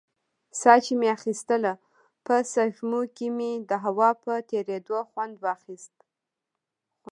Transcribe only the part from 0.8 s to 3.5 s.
چې مې اخيستله په سپږمو کښې